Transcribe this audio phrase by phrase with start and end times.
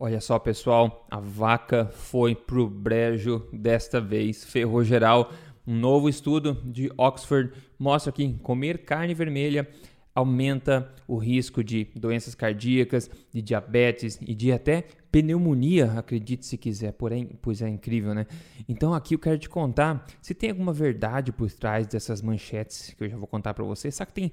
[0.00, 5.32] Olha só, pessoal, a vaca foi pro brejo desta vez, ferrou geral.
[5.66, 9.68] Um novo estudo de Oxford mostra que comer carne vermelha
[10.14, 16.92] aumenta o risco de doenças cardíacas, de diabetes e de até pneumonia, acredite se quiser,
[16.92, 18.24] porém, pois é incrível, né?
[18.68, 23.02] Então aqui eu quero te contar se tem alguma verdade por trás dessas manchetes que
[23.02, 23.90] eu já vou contar para você.
[23.90, 24.32] Será que tem,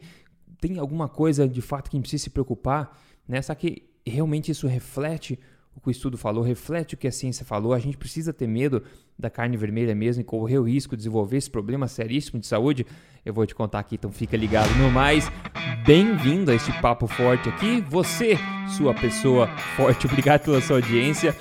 [0.62, 3.02] tem alguma coisa de fato que a gente precisa se preocupar?
[3.28, 3.42] Né?
[3.42, 5.40] Será que realmente isso reflete
[5.76, 7.74] o que o estudo falou, reflete o que a ciência falou.
[7.74, 8.82] A gente precisa ter medo
[9.20, 12.86] da carne vermelha mesmo e correr o risco de desenvolver esse problema seríssimo de saúde?
[13.26, 14.74] Eu vou te contar aqui, então fica ligado.
[14.78, 15.30] No mais,
[15.86, 17.82] bem-vindo a este papo forte aqui.
[17.90, 18.38] Você,
[18.78, 21.36] sua pessoa forte, obrigado pela sua audiência.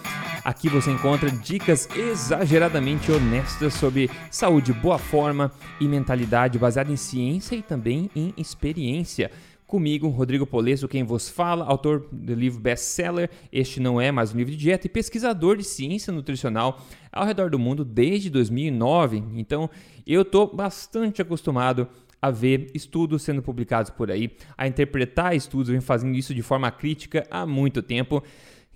[0.45, 7.57] Aqui você encontra dicas exageradamente honestas sobre saúde, boa forma e mentalidade baseada em ciência
[7.57, 9.31] e também em experiência.
[9.67, 14.37] Comigo, Rodrigo Polesso, quem vos fala, autor do livro best-seller Este Não É Mais um
[14.37, 19.25] Livro de Dieta e pesquisador de ciência nutricional ao redor do mundo desde 2009.
[19.35, 19.71] Então,
[20.07, 21.89] eu estou bastante acostumado
[22.21, 26.43] a ver estudos sendo publicados por aí, a interpretar estudos, eu venho fazendo isso de
[26.43, 28.23] forma crítica há muito tempo.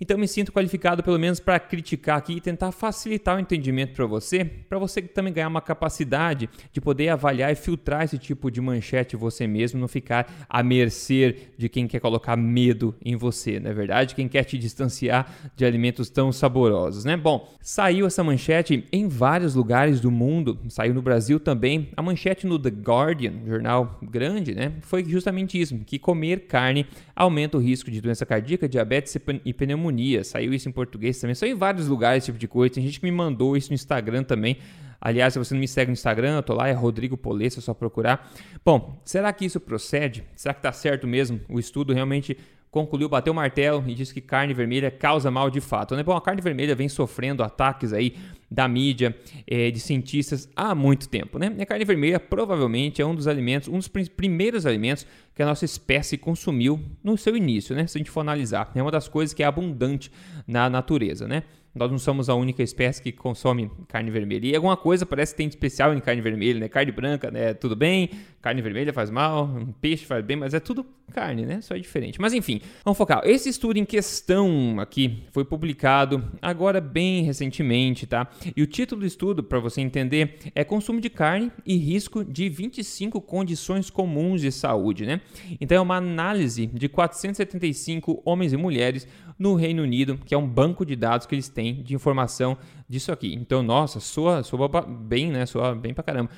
[0.01, 4.05] Então me sinto qualificado pelo menos para criticar aqui e tentar facilitar o entendimento para
[4.05, 8.61] você, para você também ganhar uma capacidade de poder avaliar e filtrar esse tipo de
[8.61, 13.71] manchete você mesmo, não ficar à mercê de quem quer colocar medo em você, não
[13.71, 14.15] é verdade?
[14.15, 17.17] Quem quer te distanciar de alimentos tão saborosos, né?
[17.17, 21.89] Bom, saiu essa manchete em vários lugares do mundo, saiu no Brasil também.
[21.97, 24.73] A manchete no The Guardian, jornal grande, né?
[24.81, 29.88] Foi justamente isso, que comer carne aumenta o risco de doença cardíaca, diabetes e pneumonia
[29.89, 30.23] pneumonia.
[30.23, 31.35] Saiu isso em português também.
[31.35, 32.75] Saiu em vários lugares esse tipo de coisa.
[32.75, 34.57] Tem gente que me mandou isso no Instagram também.
[35.01, 37.61] Aliás, se você não me segue no Instagram, eu tô lá, é Rodrigo Polesso, é
[37.61, 38.31] só procurar.
[38.65, 40.25] Bom, será que isso procede?
[40.35, 41.39] Será que tá certo mesmo?
[41.47, 42.37] O estudo realmente
[42.71, 45.95] concluiu, bateu o martelo e disse que carne vermelha causa mal de fato.
[45.95, 46.03] Né?
[46.03, 48.15] Bom, a carne vermelha vem sofrendo ataques aí
[48.49, 49.15] da mídia,
[49.47, 51.37] é, de cientistas há muito tempo.
[51.37, 51.53] Né?
[51.57, 55.45] E a carne vermelha provavelmente é um dos alimentos, um dos primeiros alimentos que a
[55.45, 57.87] nossa espécie consumiu no seu início, né?
[57.87, 58.71] se a gente for analisar.
[58.75, 60.11] É uma das coisas que é abundante
[60.47, 61.27] na natureza.
[61.27, 61.43] Né?
[61.73, 64.47] Nós não somos a única espécie que consome carne vermelha.
[64.47, 66.67] E alguma coisa parece que tem de especial em carne vermelha, né?
[66.67, 67.53] Carne branca, né?
[67.53, 68.09] Tudo bem.
[68.41, 71.59] Carne vermelha faz mal, um peixe faz bem, mas é tudo carne, né?
[71.61, 72.21] Só é diferente.
[72.21, 73.21] Mas enfim, vamos focar.
[73.25, 78.29] Esse estudo em questão aqui foi publicado agora bem recentemente, tá?
[78.55, 82.47] E o título do estudo, para você entender, é Consumo de carne e risco de
[82.47, 85.19] 25 condições comuns de saúde, né?
[85.59, 89.07] Então é uma análise de 475 homens e mulheres
[89.39, 92.57] no Reino Unido, que é um banco de dados que eles têm de informação
[92.87, 93.33] disso aqui.
[93.33, 95.45] Então, nossa, soa, soa bem, né?
[95.45, 96.29] Soa bem pra caramba.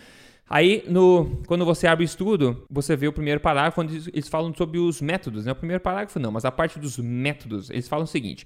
[0.48, 4.54] Aí, no, quando você abre o estudo, você vê o primeiro parágrafo onde eles falam
[4.54, 5.46] sobre os métodos.
[5.46, 5.54] Né?
[5.54, 8.46] O primeiro parágrafo não, mas a parte dos métodos, eles falam o seguinte.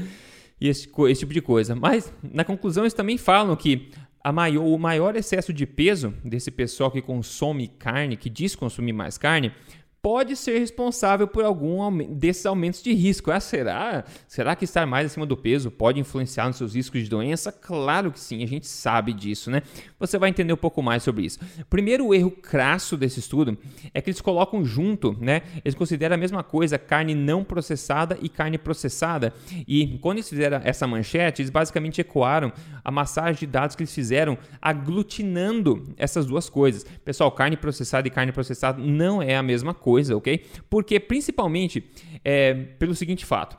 [0.61, 1.75] e esse, esse tipo de coisa.
[1.75, 3.91] Mas, na conclusão, eles também falam que
[4.33, 9.19] maior, o maior excesso de peso desse pessoal que consome carne, que diz consumir mais
[9.19, 9.53] carne,
[10.01, 11.79] pode ser responsável por algum
[12.15, 13.31] desses aumentos de risco.
[13.31, 14.05] Ah, será?
[14.29, 17.51] Será que estar mais acima do peso pode influenciar nos seus riscos de doença?
[17.51, 19.63] Claro que sim, a gente sabe disso, né?
[19.99, 21.39] Você vai entender um pouco mais sobre isso.
[21.69, 23.59] Primeiro erro crasso desse estudo
[23.93, 25.43] é que eles colocam junto, né?
[25.65, 29.35] Eles consideram a mesma coisa carne não processada e carne processada.
[29.67, 32.53] E quando eles fizeram essa manchete, eles basicamente ecoaram
[32.85, 36.85] a massagem de dados que eles fizeram aglutinando essas duas coisas.
[37.05, 40.45] Pessoal, carne processada e carne processada não é a mesma coisa coisa, ok?
[40.69, 41.83] Porque principalmente
[42.23, 43.57] é, pelo seguinte fato.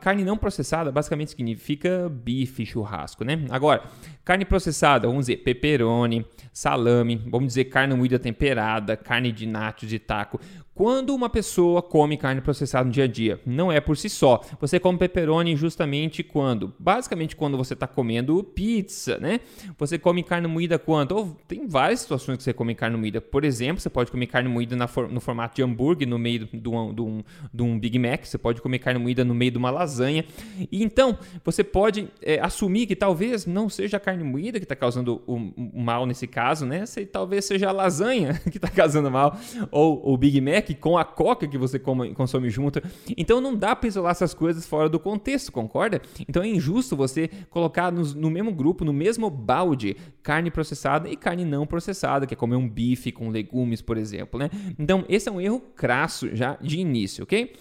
[0.00, 3.44] Carne não processada basicamente significa bife, churrasco, né?
[3.50, 3.82] Agora,
[4.24, 9.98] carne processada, vamos dizer, pepperoni, salame, vamos dizer carne moída temperada, carne de nachos de
[9.98, 10.38] taco.
[10.74, 14.40] Quando uma pessoa come carne processada no dia a dia, não é por si só.
[14.60, 16.74] Você come pepperoni justamente quando?
[16.80, 19.38] Basicamente quando você está comendo pizza, né?
[19.78, 21.12] Você come carne moída quando?
[21.12, 23.20] Ou tem várias situações que você come carne moída.
[23.20, 26.92] Por exemplo, você pode comer carne moída no formato de hambúrguer no meio de um,
[26.92, 28.24] de, um, de um, Big Mac.
[28.24, 30.24] Você pode comer carne moída no meio de uma lasanha.
[30.70, 34.76] E então, você pode é, assumir que talvez não seja a carne moída que está
[34.76, 36.86] causando o, o, mal nesse caso, né?
[36.86, 39.38] Se, talvez seja a lasanha que está causando mal.
[39.70, 42.82] Ou o Big Mac com a coca que você come, consome junto.
[43.16, 46.00] Então não dá para isolar essas coisas fora do contexto, concorda?
[46.28, 51.16] Então é injusto você colocar no, no mesmo grupo, no mesmo balde, carne processada e
[51.16, 54.50] carne não processada, que é comer um bife com legumes, por exemplo, né?
[54.78, 57.52] Então esse é um erro crasso já de início, ok?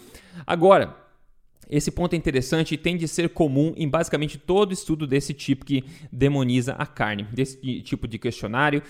[0.45, 1.02] Agora,
[1.75, 5.65] esse ponto é interessante e tem de ser comum em basicamente todo estudo desse tipo
[5.65, 8.83] que demoniza a carne, desse tipo de questionário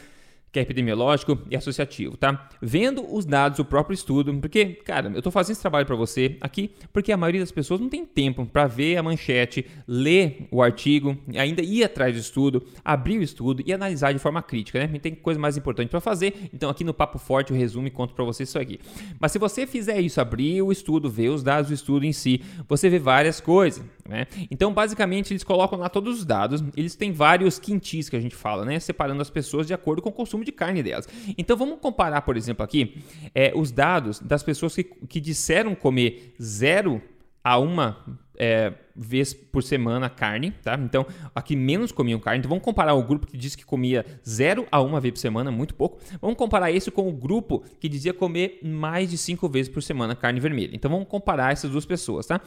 [0.53, 2.47] que é epidemiológico e associativo, tá?
[2.61, 6.37] Vendo os dados do próprio estudo, porque, cara, eu estou fazendo esse trabalho para você
[6.39, 10.61] aqui porque a maioria das pessoas não tem tempo para ver a manchete, ler o
[10.61, 14.99] artigo, ainda ir atrás do estudo, abrir o estudo e analisar de forma crítica, né?
[14.99, 18.13] Tem coisa mais importante para fazer, então aqui no Papo Forte eu resumo e conto
[18.13, 18.79] para você isso aqui.
[19.19, 22.41] Mas se você fizer isso, abrir o estudo, ver os dados do estudo em si,
[22.69, 24.27] você vê várias coisas, né?
[24.51, 28.35] Então, basicamente, eles colocam lá todos os dados, eles têm vários quintis que a gente
[28.35, 28.79] fala, né?
[28.79, 31.07] Separando as pessoas de acordo com o consumo de carne delas.
[31.37, 33.03] Então vamos comparar, por exemplo, aqui
[33.33, 37.01] é, os dados das pessoas que, que disseram comer zero
[37.43, 37.97] a uma
[38.37, 40.75] é, vez por semana carne, tá?
[40.75, 42.39] Então, aqui menos comiam carne.
[42.39, 45.51] Então, vamos comparar o grupo que disse que comia 0 a 1 vez por semana,
[45.51, 45.99] muito pouco.
[46.21, 50.15] Vamos comparar isso com o grupo que dizia comer mais de 5 vezes por semana
[50.15, 50.71] carne vermelha.
[50.73, 52.41] Então, vamos comparar essas duas pessoas, tá?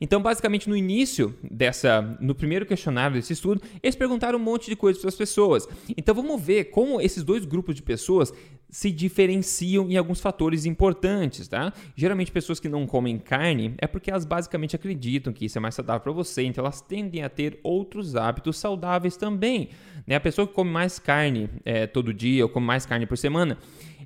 [0.00, 4.76] Então, basicamente, no início dessa, no primeiro questionário desse estudo, eles perguntaram um monte de
[4.76, 5.68] coisas para as pessoas.
[5.96, 8.32] Então, vamos ver como esses dois grupos de pessoas
[8.68, 11.72] se diferenciam em alguns fatores importantes, tá?
[11.94, 15.74] Geralmente pessoas que não comem carne é porque elas basicamente acreditam que isso é mais
[15.74, 19.70] saudável para você, então elas tendem a ter outros hábitos saudáveis também.
[20.06, 20.16] Né?
[20.16, 23.58] A pessoa que come mais carne é, todo dia ou come mais carne por semana,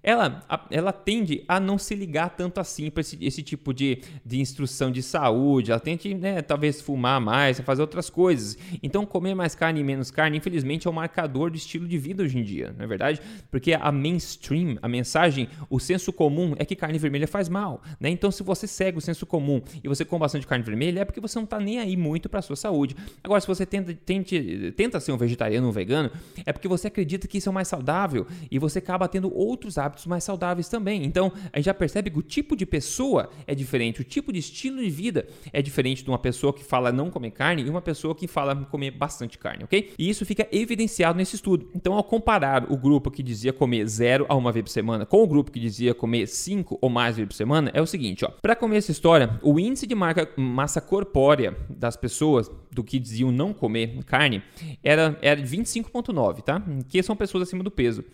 [0.03, 4.41] ela, ela tende a não se ligar tanto assim para esse, esse tipo de, de
[4.41, 8.57] instrução de saúde, ela tende, né, talvez fumar mais, fazer outras coisas.
[8.83, 12.23] Então, comer mais carne e menos carne, infelizmente, é um marcador do estilo de vida
[12.23, 13.21] hoje em dia, não é verdade?
[13.51, 18.09] Porque a mainstream, a mensagem, o senso comum é que carne vermelha faz mal, né?
[18.09, 21.21] Então, se você segue o senso comum e você come bastante carne vermelha, é porque
[21.21, 22.97] você não está nem aí muito para a sua saúde.
[23.23, 26.11] Agora, se você tenta, tente, tenta ser um vegetariano ou um vegano,
[26.45, 29.90] é porque você acredita que isso é mais saudável e você acaba tendo outros hábitos
[29.91, 31.05] hábitos mais saudáveis também.
[31.05, 34.39] Então, a gente já percebe que o tipo de pessoa é diferente, o tipo de
[34.39, 37.83] estilo de vida é diferente de uma pessoa que fala não comer carne e uma
[37.83, 39.93] pessoa que fala comer bastante carne, ok?
[39.99, 41.69] E isso fica evidenciado nesse estudo.
[41.75, 45.23] Então, ao comparar o grupo que dizia comer zero a uma vez por semana com
[45.23, 48.31] o grupo que dizia comer cinco ou mais vezes por semana, é o seguinte, ó.
[48.41, 53.33] Para comer essa história, o índice de marca, massa corpórea das pessoas do que diziam
[53.33, 54.43] não comer carne
[54.83, 56.63] era, era de 25,9, tá?
[56.89, 58.05] Que são pessoas acima do peso.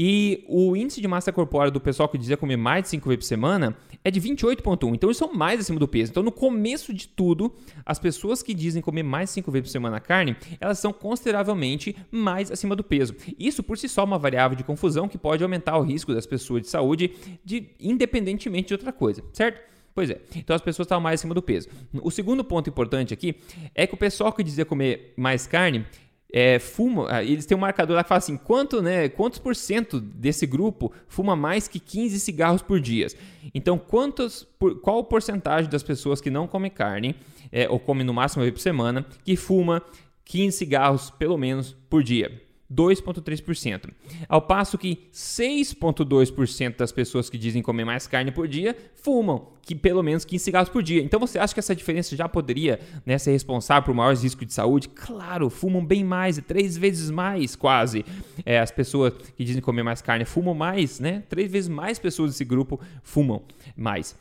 [0.00, 3.24] E o índice de massa corpórea do pessoal que dizia comer mais de 5 vezes
[3.24, 4.94] por semana é de 28,1.
[4.94, 6.12] Então eles são mais acima do peso.
[6.12, 7.52] Então, no começo de tudo,
[7.84, 11.96] as pessoas que dizem comer mais de 5 vezes por semana carne, elas são consideravelmente
[12.12, 13.12] mais acima do peso.
[13.36, 16.26] Isso por si só é uma variável de confusão que pode aumentar o risco das
[16.26, 17.10] pessoas de saúde,
[17.44, 19.60] de, independentemente de outra coisa, certo?
[19.96, 20.20] Pois é.
[20.36, 21.68] Então as pessoas estavam mais acima do peso.
[22.02, 23.34] O segundo ponto importante aqui
[23.74, 25.84] é que o pessoal que dizia comer mais carne
[26.32, 29.56] é, fuma, ah, eles têm um marcador lá que fala assim, quanto, né, quantos por
[29.56, 33.06] cento desse grupo fuma mais que 15 cigarros por dia?
[33.54, 37.16] Então, quantos, por, qual porcentagem das pessoas que não comem carne,
[37.50, 39.82] é, ou comem no máximo uma vez por semana, que fuma
[40.24, 42.47] 15 cigarros pelo menos por dia?
[42.72, 43.90] 2,3%.
[44.28, 49.74] Ao passo que 6,2% das pessoas que dizem comer mais carne por dia fumam, que
[49.74, 51.02] pelo menos 15 cigarros por dia.
[51.02, 54.52] Então você acha que essa diferença já poderia né, ser responsável por maiores riscos de
[54.52, 54.88] saúde?
[54.88, 58.04] Claro, fumam bem mais, três vezes mais quase.
[58.44, 61.22] É, as pessoas que dizem comer mais carne fumam mais, né?
[61.28, 63.42] Três vezes mais pessoas desse grupo fumam
[63.76, 64.14] mais.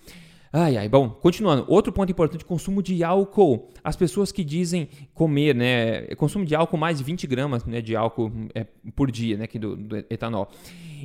[0.52, 1.66] Ai, ai, bom, continuando.
[1.68, 3.70] Outro ponto importante, consumo de álcool.
[3.84, 7.96] As pessoas que dizem comer, né, consumo de álcool mais de 20 gramas né, de
[7.96, 10.50] álcool é, por dia, né, aqui do, do, etanol.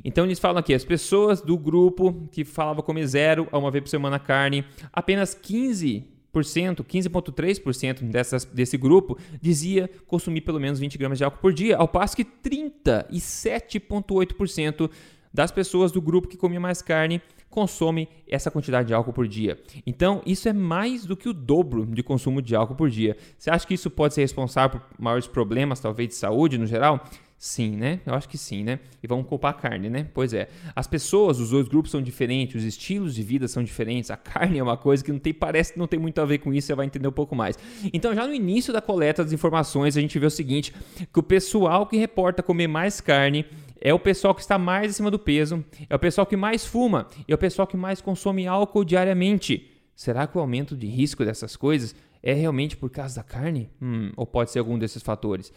[0.05, 3.83] Então eles falam aqui, as pessoas do grupo que falava comer zero a uma vez
[3.83, 11.19] por semana carne, apenas 15 15,3% dessas, desse grupo dizia consumir pelo menos 20 gramas
[11.19, 14.91] de álcool por dia, ao passo que 37,8%
[15.31, 17.21] das pessoas do grupo que comia mais carne
[17.53, 19.61] consome essa quantidade de álcool por dia.
[19.87, 23.17] Então, isso é mais do que o dobro de consumo de álcool por dia.
[23.39, 27.05] Você acha que isso pode ser responsável por maiores problemas, talvez, de saúde no geral?
[27.37, 28.01] Sim, né?
[28.07, 28.79] Eu acho que sim, né?
[29.03, 30.07] E vamos culpar a carne, né?
[30.15, 30.49] Pois é.
[30.77, 34.13] As pessoas, os dois grupos são diferentes, os estilos de vida são diferentes.
[34.13, 36.39] A carne é uma coisa que não tem, parece que não tem muito a ver
[36.39, 37.59] com isso, você vai entender um pouco mais.
[37.93, 40.73] Então, já no início da coleta das informações, a gente vê o seguinte:
[41.13, 43.45] que o pessoal que reporta comer mais carne
[43.85, 47.09] é o pessoal que está mais acima do peso, é o pessoal que mais fuma,
[47.27, 49.69] é o pessoal que mais consome álcool diariamente.
[49.97, 53.69] Será que o aumento de risco dessas coisas é realmente por causa da carne?
[53.83, 55.53] Hum, ou pode ser algum desses fatores?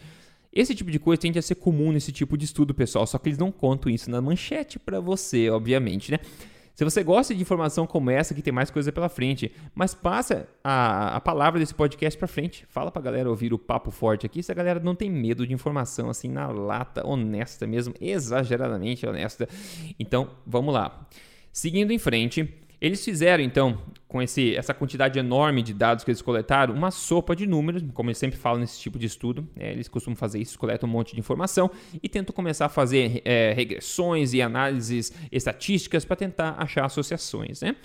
[0.52, 3.28] Esse tipo de coisa tende a ser comum nesse tipo de estudo, pessoal, só que
[3.28, 6.18] eles não contam isso na manchete para você, obviamente, né?
[6.76, 10.46] Se você gosta de informação como essa, que tem mais coisa pela frente, mas passa
[10.62, 12.66] a, a palavra desse podcast para frente.
[12.68, 15.54] Fala pra galera ouvir o papo forte aqui, se a galera não tem medo de
[15.54, 19.48] informação assim na lata, honesta mesmo, exageradamente honesta.
[19.98, 21.08] Então, vamos lá.
[21.50, 22.46] Seguindo em frente,
[22.80, 27.34] eles fizeram então, com esse, essa quantidade enorme de dados que eles coletaram, uma sopa
[27.34, 29.48] de números, como eles sempre falam nesse tipo de estudo.
[29.56, 31.70] É, eles costumam fazer isso, coletam um monte de informação
[32.02, 37.62] e tentam começar a fazer é, regressões e análises estatísticas para tentar achar associações.
[37.62, 37.76] Né?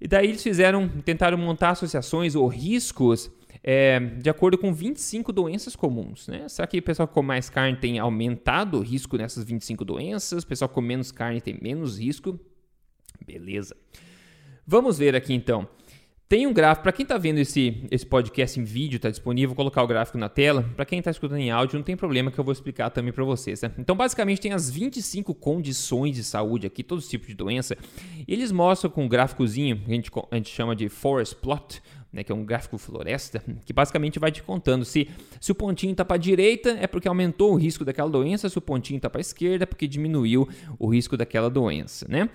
[0.00, 3.30] E daí eles fizeram, tentaram montar associações ou riscos
[3.62, 6.28] é, de acordo com 25 doenças comuns.
[6.28, 6.48] Né?
[6.48, 10.42] Será que o pessoal que come mais carne tem aumentado o risco nessas 25 doenças?
[10.42, 12.38] O pessoal come menos carne tem menos risco?
[13.24, 13.76] Beleza.
[14.66, 15.68] Vamos ver aqui então.
[16.28, 19.56] Tem um gráfico, para quem está vendo esse, esse podcast em vídeo, está disponível, vou
[19.56, 20.62] colocar o gráfico na tela.
[20.74, 23.22] Para quem está escutando em áudio, não tem problema que eu vou explicar também para
[23.22, 23.60] vocês.
[23.60, 23.70] Né?
[23.76, 27.76] Então, basicamente, tem as 25 condições de saúde aqui, todos os tipos de doença.
[28.26, 32.24] Eles mostram com um gráficozinho, que a gente, a gente chama de forest plot, né,
[32.24, 36.04] que é um gráfico floresta, que basicamente vai te contando se, se o pontinho está
[36.04, 39.20] para a direita é porque aumentou o risco daquela doença, se o pontinho está para
[39.20, 42.06] a esquerda é porque diminuiu o risco daquela doença.
[42.08, 42.30] Né?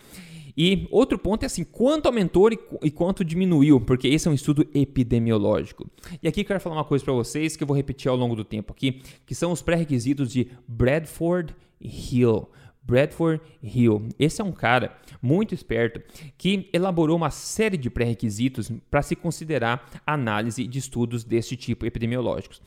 [0.57, 4.33] E outro ponto é assim, quanto aumentou e, e quanto diminuiu, porque esse é um
[4.33, 5.87] estudo epidemiológico.
[6.23, 8.43] E aqui quero falar uma coisa para vocês que eu vou repetir ao longo do
[8.43, 12.49] tempo aqui, que são os pré-requisitos de Bradford Hill.
[12.87, 14.07] Bradford Hill.
[14.17, 16.01] Esse é um cara muito esperto
[16.37, 22.61] que elaborou uma série de pré-requisitos para se considerar análise de estudos desse tipo epidemiológicos.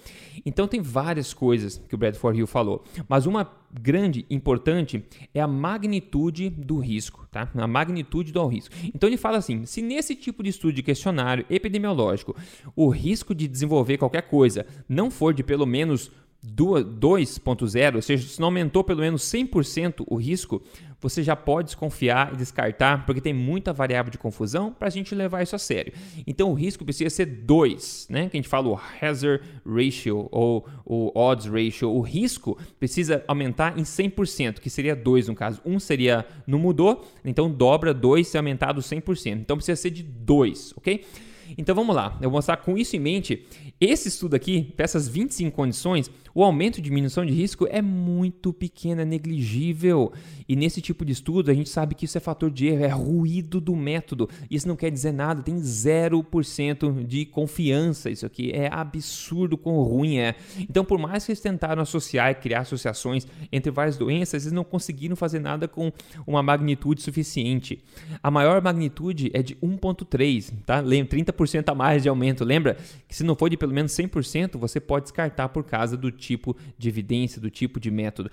[0.44, 5.46] Então tem várias coisas que o Bradford Hill falou, mas uma grande, importante, é a
[5.46, 7.48] magnitude do risco, tá?
[7.54, 8.74] A magnitude do risco.
[8.94, 12.36] Então ele fala assim: se nesse tipo de estudo de questionário epidemiológico
[12.74, 16.10] o risco de desenvolver qualquer coisa não for de pelo menos
[16.44, 20.62] 2.0, ou seja, se não aumentou pelo menos 100% o risco,
[21.00, 25.14] você já pode desconfiar e descartar, porque tem muita variável de confusão para a gente
[25.14, 25.92] levar isso a sério.
[26.26, 28.28] Então o risco precisa ser 2, né?
[28.28, 31.90] que a gente fala o hazard ratio ou o odds ratio.
[31.90, 35.60] O risco precisa aumentar em 100%, que seria 2 no caso.
[35.64, 39.32] Um seria não mudou, então dobra 2 e aumentado 100%.
[39.40, 41.04] Então precisa ser de 2, ok?
[41.58, 43.46] Então vamos lá, eu vou mostrar com isso em mente.
[43.80, 48.52] Esse estudo aqui, para essas 25 condições, o aumento de diminuição de risco é muito
[48.52, 50.12] pequeno, é negligível.
[50.48, 52.88] E nesse tipo de estudo, a gente sabe que isso é fator de erro, é
[52.88, 54.28] ruído do método.
[54.50, 58.10] Isso não quer dizer nada, tem 0% de confiança.
[58.10, 60.34] Isso aqui é absurdo quão ruim é.
[60.58, 64.64] Então, por mais que eles tentaram associar e criar associações entre várias doenças, eles não
[64.64, 65.92] conseguiram fazer nada com
[66.26, 67.82] uma magnitude suficiente.
[68.22, 70.82] A maior magnitude é de 1,3, tá?
[70.82, 72.44] 30% a mais de aumento.
[72.44, 72.76] Lembra
[73.08, 76.56] que se não for de pelo menos 100%, você pode descartar por causa do tipo
[76.78, 78.30] de evidência, do tipo de método.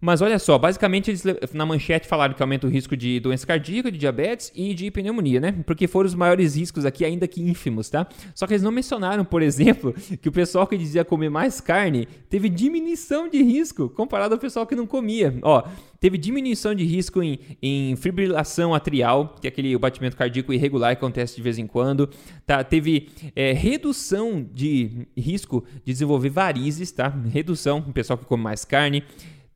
[0.00, 1.24] Mas olha só, basicamente eles
[1.54, 5.40] na manchete falaram que aumenta o risco de doença cardíaca, de diabetes e de pneumonia,
[5.40, 5.52] né?
[5.66, 8.06] Porque foram os maiores riscos aqui, ainda que ínfimos, tá?
[8.34, 12.06] Só que eles não mencionaram, por exemplo, que o pessoal que dizia comer mais carne
[12.28, 15.34] teve diminuição de risco comparado ao pessoal que não comia.
[15.42, 15.62] Ó,
[15.98, 20.98] teve diminuição de risco em, em fibrilação atrial, que é aquele batimento cardíaco irregular que
[20.98, 22.10] acontece de vez em quando.
[22.46, 22.62] Tá?
[22.62, 27.08] Teve é, redução de risco de desenvolver varizes, tá?
[27.08, 29.02] Redução, o pessoal que come mais carne.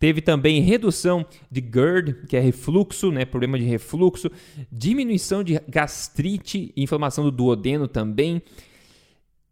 [0.01, 4.31] Teve também redução de GERD, que é refluxo, né, problema de refluxo,
[4.73, 8.41] diminuição de gastrite, inflamação do duodeno também,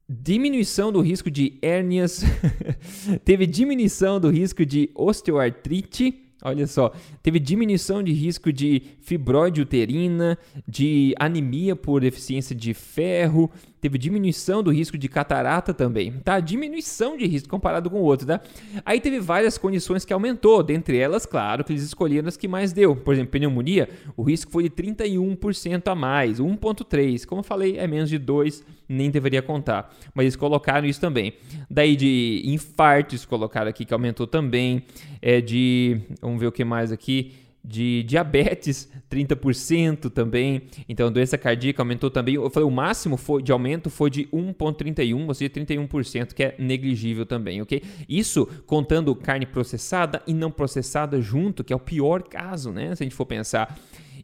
[0.09, 2.25] diminuição do risco de hérnias,
[3.27, 10.39] teve diminuição do risco de osteoartrite, Olha só, teve diminuição de risco de fibroide uterina,
[10.69, 13.51] de anemia por deficiência de ferro,
[13.81, 16.41] teve diminuição do risco de catarata também, tá?
[16.41, 18.41] Diminuição de risco comparado com o outro, tá?
[18.85, 22.73] Aí teve várias condições que aumentou, dentre elas, claro, que eles escolheram as que mais
[22.73, 22.97] deu.
[22.97, 27.25] Por exemplo, pneumonia, o risco foi de 31% a mais, 1.3.
[27.27, 31.35] Como eu falei, é menos de 2, nem deveria contar, mas eles colocaram isso também.
[31.71, 34.83] Daí de infartos colocaram aqui que aumentou também,
[35.21, 37.33] é de, vamos ver o que mais aqui,
[37.65, 40.63] de diabetes, 30% também.
[40.89, 42.35] Então, doença cardíaca aumentou também.
[42.35, 46.55] Eu falei, o máximo foi, de aumento foi de 1,31%, ou seja, 31%, que é
[46.59, 47.83] negligível também, ok?
[48.09, 52.95] Isso contando carne processada e não processada junto, que é o pior caso, né?
[52.95, 53.79] Se a gente for pensar.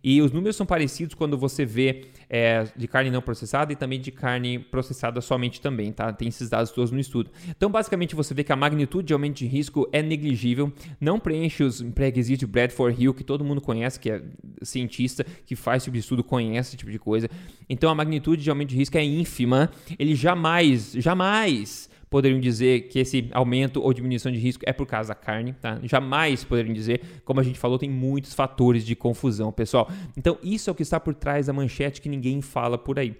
[0.04, 3.99] E os números são parecidos quando você vê é, de carne não processada e também
[3.99, 6.12] de carne processada somente também, tá?
[6.12, 7.30] Tem esses dados todos no estudo.
[7.49, 10.70] Então, basicamente, você vê que a magnitude de aumento de risco é negligível,
[11.00, 14.23] não preenche os pré-requisitos de Bradford Hill, que todo mundo conhece, que é
[14.62, 17.30] cientista que faz esse tipo de estudo, conhece esse tipo de coisa.
[17.66, 19.70] Então, a magnitude de aumento de risco é ínfima.
[19.99, 25.09] Ele jamais, jamais poderiam dizer que esse aumento ou diminuição de risco é por causa
[25.09, 25.80] da carne, tá?
[25.83, 29.90] Jamais poderiam dizer, como a gente falou, tem muitos fatores de confusão, pessoal.
[30.16, 33.16] Então, isso é o que está por trás da manchete que ninguém fala por aí.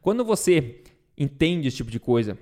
[0.00, 0.76] Quando você
[1.18, 2.38] entende esse tipo de coisa,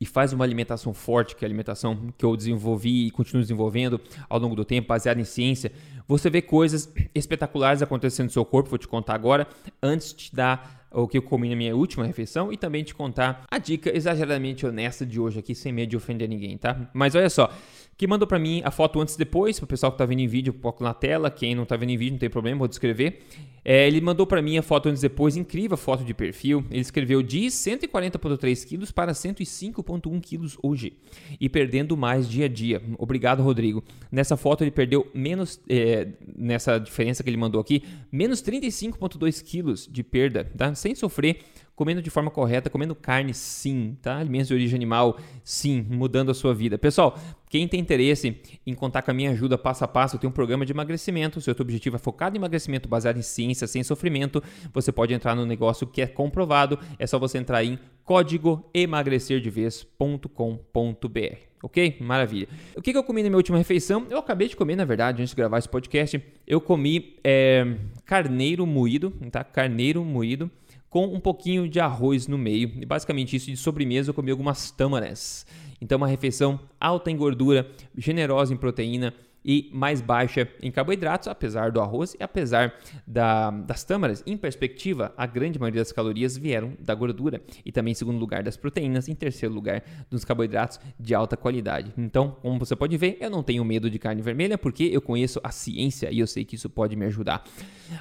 [0.00, 4.00] e faz uma alimentação forte, que é a alimentação que eu desenvolvi e continuo desenvolvendo
[4.28, 5.72] ao longo do tempo, baseada em ciência,
[6.06, 9.46] você vê coisas espetaculares acontecendo no seu corpo, vou te contar agora,
[9.82, 12.94] antes de te dar o que eu comi na minha última refeição e também te
[12.94, 16.88] contar a dica exageradamente honesta de hoje aqui, sem medo de ofender ninguém, tá?
[16.94, 17.52] Mas olha só,
[17.96, 20.26] que mandou para mim a foto antes e depois, pro pessoal que tá vendo em
[20.26, 23.22] vídeo, coloco na tela, quem não tá vendo em vídeo não tem problema, vou descrever.
[23.64, 26.64] É, ele mandou para mim a foto antes e depois, incrível foto de perfil.
[26.70, 30.92] Ele escreveu de 140,3 quilos para 105,1 quilos hoje
[31.40, 32.80] e perdendo mais dia a dia.
[32.96, 33.82] Obrigado, Rodrigo.
[34.12, 39.88] Nessa foto ele perdeu menos, é, nessa diferença que ele mandou aqui, menos 35,2 quilos
[39.90, 40.72] de perda, tá?
[40.74, 41.40] Sem sofrer
[41.76, 44.16] comendo de forma correta, comendo carne sim, tá?
[44.16, 46.78] Alimentos de origem animal sim, mudando a sua vida.
[46.78, 47.18] Pessoal,
[47.50, 50.34] quem tem interesse em contar com a minha ajuda passo a passo, eu tenho um
[50.34, 51.38] programa de emagrecimento.
[51.40, 54.42] Se o seu objetivo é focado em emagrecimento baseado em ciência, sem sofrimento,
[54.72, 56.78] você pode entrar no negócio que é comprovado.
[56.98, 61.36] É só você entrar em código emagrecerdevez.com.br.
[61.62, 61.96] Ok?
[62.00, 62.48] Maravilha.
[62.76, 64.06] O que, eu comi na minha última refeição?
[64.08, 66.22] Eu acabei de comer, na verdade, antes de gravar esse podcast.
[66.46, 69.42] Eu comi é, carneiro moído, tá?
[69.42, 70.50] Carneiro moído
[70.96, 72.72] com um pouquinho de arroz no meio.
[72.80, 75.46] E basicamente isso de sobremesa eu comi algumas tâmaras.
[75.78, 79.12] Então uma refeição alta em gordura, generosa em proteína
[79.46, 82.74] e mais baixa em carboidratos, apesar do arroz e apesar
[83.06, 84.24] da, das tâmaras.
[84.26, 88.42] Em perspectiva, a grande maioria das calorias vieram da gordura e também em segundo lugar
[88.42, 91.92] das proteínas, em terceiro lugar dos carboidratos de alta qualidade.
[91.96, 95.40] Então, como você pode ver, eu não tenho medo de carne vermelha porque eu conheço
[95.44, 97.44] a ciência e eu sei que isso pode me ajudar.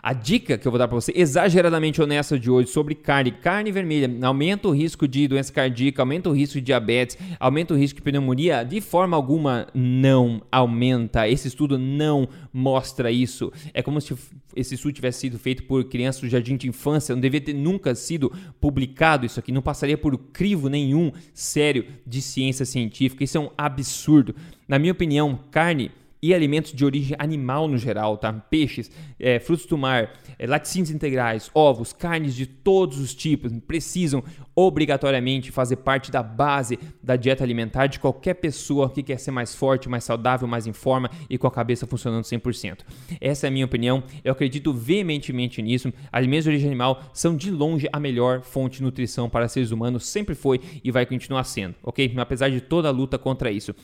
[0.01, 3.71] A dica que eu vou dar para você, exageradamente honesta de hoje, sobre carne, carne
[3.71, 7.97] vermelha, aumenta o risco de doença cardíaca, aumenta o risco de diabetes, aumenta o risco
[7.97, 13.51] de pneumonia, de forma alguma não aumenta esse estudo não mostra isso.
[13.73, 14.15] É como se
[14.55, 17.93] esse estudo tivesse sido feito por crianças do jardim de infância, não deveria ter nunca
[17.93, 23.23] sido publicado isso aqui, não passaria por crivo nenhum sério de ciência científica.
[23.23, 24.35] Isso é um absurdo.
[24.67, 25.91] Na minha opinião, carne
[26.25, 28.33] e alimentos de origem animal no geral, tá?
[28.33, 34.23] Peixes, é, frutos do mar, é, laticínios integrais, ovos, carnes de todos os tipos precisam
[34.55, 39.53] obrigatoriamente fazer parte da base da dieta alimentar de qualquer pessoa que quer ser mais
[39.53, 42.79] forte, mais saudável, mais em forma e com a cabeça funcionando 100%.
[43.21, 44.01] Essa é a minha opinião.
[44.23, 45.93] Eu acredito veementemente nisso.
[46.11, 50.07] Alimentos de origem animal são de longe a melhor fonte de nutrição para seres humanos,
[50.07, 52.11] sempre foi e vai continuar sendo, ok?
[52.17, 53.75] Apesar de toda a luta contra isso.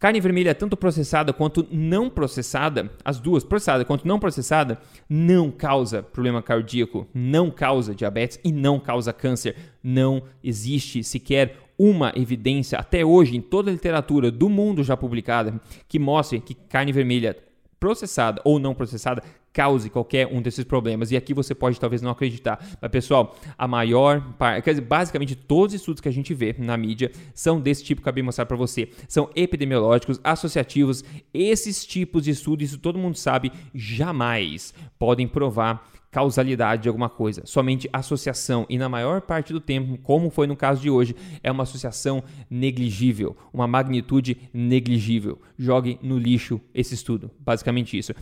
[0.00, 6.02] Carne vermelha, tanto processada quanto não processada, as duas, processada quanto não processada, não causa
[6.02, 9.56] problema cardíaco, não causa diabetes e não causa câncer.
[9.84, 15.60] Não existe sequer uma evidência até hoje em toda a literatura do mundo já publicada
[15.86, 17.36] que mostre que carne vermelha
[17.80, 21.10] processada ou não processada cause qualquer um desses problemas.
[21.10, 22.64] E aqui você pode talvez não acreditar.
[22.80, 26.54] Mas, pessoal, a maior parte, quer dizer, basicamente todos os estudos que a gente vê
[26.58, 28.90] na mídia são desse tipo que eu acabei de mostrar para você.
[29.08, 31.04] São epidemiológicos, associativos.
[31.34, 37.42] Esses tipos de estudos, isso todo mundo sabe, jamais podem provar causalidade de alguma coisa,
[37.44, 38.66] somente associação.
[38.68, 42.22] E na maior parte do tempo, como foi no caso de hoje, é uma associação
[42.50, 45.40] negligível, uma magnitude negligível.
[45.58, 47.30] Jogue no lixo esse estudo.
[47.38, 48.12] Basicamente isso.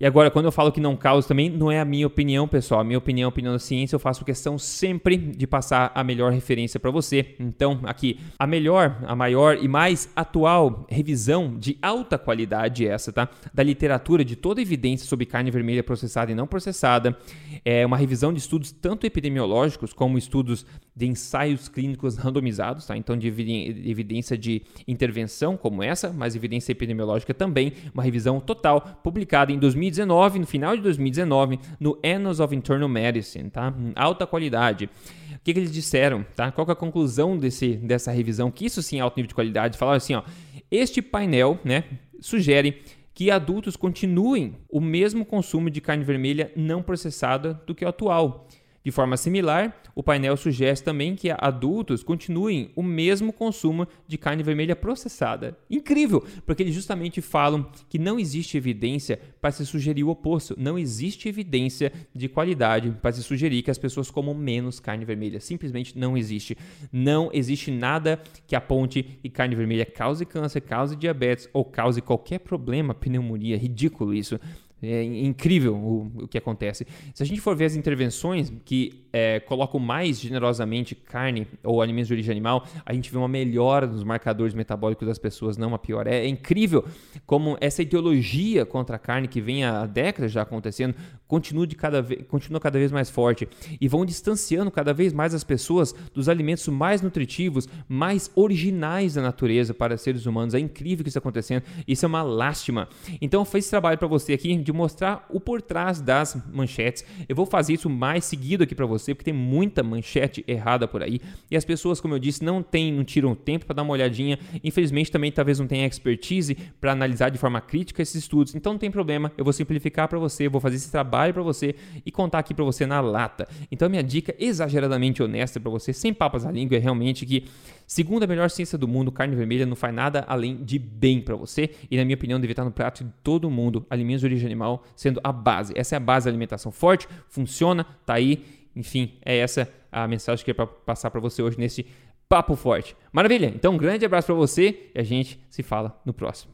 [0.00, 2.80] E agora, quando eu falo que não causa também, não é a minha opinião, pessoal.
[2.80, 6.32] A minha opinião, a opinião da ciência, eu faço questão sempre de passar a melhor
[6.32, 7.36] referência para você.
[7.38, 13.28] Então, aqui, a melhor, a maior e mais atual revisão de alta qualidade essa, tá?
[13.54, 17.16] Da literatura de toda evidência sobre carne vermelha processada e não processada.
[17.64, 22.96] É uma revisão de estudos tanto epidemiológicos como estudos de ensaios clínicos randomizados, tá?
[22.96, 27.72] Então, de evidência de intervenção como essa, mas evidência epidemiológica também.
[27.92, 32.88] Uma revisão total, publicada em 2000 2019, no final de 2019, no Annals of Internal
[32.88, 33.74] Medicine, tá?
[33.94, 34.86] Alta qualidade.
[35.34, 36.50] O que, que eles disseram, tá?
[36.50, 38.50] Qual é a conclusão desse, dessa revisão?
[38.50, 39.78] Que isso sim é alto nível de qualidade.
[39.78, 40.22] Falaram assim, ó,
[40.70, 41.84] este painel, né,
[42.20, 47.88] sugere que adultos continuem o mesmo consumo de carne vermelha não processada do que o
[47.88, 48.48] atual.
[48.84, 54.42] De forma similar, o painel sugere também que adultos continuem o mesmo consumo de carne
[54.42, 55.56] vermelha processada.
[55.70, 60.54] Incrível, porque eles justamente falam que não existe evidência para se sugerir o oposto.
[60.58, 65.40] Não existe evidência de qualidade para se sugerir que as pessoas comam menos carne vermelha.
[65.40, 66.54] Simplesmente não existe.
[66.92, 72.40] Não existe nada que aponte que carne vermelha cause câncer, cause diabetes ou cause qualquer
[72.40, 73.56] problema, pneumonia.
[73.56, 74.38] Ridículo isso.
[74.82, 76.86] É incrível o, o, que acontece.
[77.14, 82.08] Se a gente for ver as intervenções que é, colocam mais generosamente carne ou alimentos
[82.08, 85.78] de origem animal, a gente vê uma melhora nos marcadores metabólicos das pessoas, não uma
[85.78, 86.06] pior.
[86.06, 86.84] É, é incrível
[87.24, 90.94] como essa ideologia contra a carne que vem há décadas já acontecendo
[91.26, 93.48] continua, de cada, vez, continua cada vez mais forte
[93.80, 99.22] e vão distanciando cada vez mais as pessoas dos alimentos mais nutritivos, mais originais da
[99.22, 100.54] natureza para seres humanos.
[100.54, 101.64] É incrível que isso está acontecendo.
[101.88, 102.88] Isso é uma lástima.
[103.20, 107.04] Então, fiz esse trabalho para você aqui de mostrar o por trás das manchetes.
[107.28, 111.02] Eu vou fazer isso mais seguido aqui para você, porque tem muita manchete errada por
[111.02, 111.20] aí.
[111.50, 114.38] E as pessoas, como eu disse, não tem, não tiram tempo para dar uma olhadinha.
[114.62, 118.54] Infelizmente, também talvez não tenha expertise para analisar de forma crítica esses estudos.
[118.54, 121.74] Então não tem problema, eu vou simplificar para você, vou fazer esse trabalho para você
[122.04, 123.46] e contar aqui para você na lata.
[123.70, 127.44] Então minha dica exageradamente honesta para você, sem papas na língua, é realmente que
[127.86, 131.36] Segundo a melhor ciência do mundo, carne vermelha não faz nada além de bem para
[131.36, 133.86] você e, na minha opinião, deve estar no prato de todo mundo.
[133.90, 135.72] Alimentos de origem animal sendo a base.
[135.76, 138.44] Essa é a base da alimentação forte, funciona, tá aí.
[138.74, 141.86] Enfim, é essa a mensagem que eu quero passar para você hoje nesse
[142.28, 142.96] papo forte.
[143.12, 143.46] Maravilha!
[143.54, 146.53] Então, um grande abraço para você e a gente se fala no próximo.